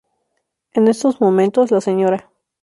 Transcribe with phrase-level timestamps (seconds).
[0.73, 2.27] En estos momentos la Sra.